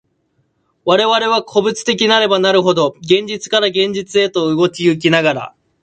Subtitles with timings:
[0.83, 5.55] 我々は個物的なればなるほど、現実から現実へと動き行きながら、